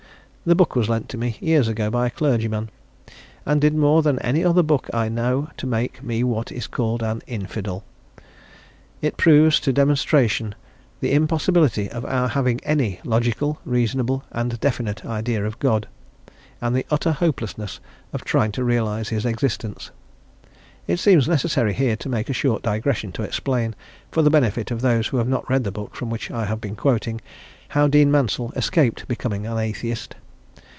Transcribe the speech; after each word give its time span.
The 0.43 0.55
book 0.55 0.75
was 0.75 0.89
lent 0.89 1.07
to 1.09 1.19
me 1.19 1.37
years 1.39 1.67
ago 1.67 1.91
by 1.91 2.07
a 2.07 2.09
clergyman, 2.09 2.71
and 3.45 3.61
did 3.61 3.75
more 3.75 4.01
than 4.01 4.17
any 4.19 4.43
other 4.43 4.63
book 4.63 4.89
I 4.91 5.07
know 5.07 5.51
to 5.57 5.67
make 5.67 6.01
me 6.01 6.23
what 6.23 6.51
is 6.51 6.65
called 6.65 7.03
an 7.03 7.21
"infidel;" 7.27 7.83
it 9.03 9.17
proves 9.17 9.59
to 9.59 9.71
demonstration 9.71 10.55
the 10.99 11.13
impossibility 11.13 11.91
of 11.91 12.03
our 12.05 12.27
having 12.27 12.59
any 12.63 12.99
logical, 13.03 13.59
reasonable, 13.65 14.23
and 14.31 14.59
definite 14.59 15.05
idea 15.05 15.45
of 15.45 15.59
God, 15.59 15.87
and 16.59 16.75
the 16.75 16.87
utter 16.89 17.11
hopelessness 17.11 17.79
of 18.11 18.25
trying 18.25 18.51
to 18.53 18.63
realise 18.63 19.09
his 19.09 19.27
existence. 19.27 19.91
It 20.87 20.97
seems 20.97 21.27
necessary 21.27 21.73
here 21.73 21.95
to 21.97 22.09
make 22.09 22.31
a 22.31 22.33
short 22.33 22.63
digression 22.63 23.11
to 23.11 23.21
explain, 23.21 23.75
for 24.09 24.23
the 24.23 24.31
benefit 24.31 24.71
of 24.71 24.81
those 24.81 25.05
who 25.09 25.17
have 25.17 25.27
not 25.29 25.47
read 25.47 25.63
the 25.65 25.71
book 25.71 25.95
from 25.95 26.09
which 26.09 26.31
I 26.31 26.45
have 26.45 26.59
been 26.59 26.75
quoting, 26.75 27.21
how 27.67 27.87
Dean 27.87 28.09
Mansel 28.09 28.51
escaped 28.55 29.07
becoming 29.07 29.45
an 29.45 29.59
"atheist." 29.59 30.15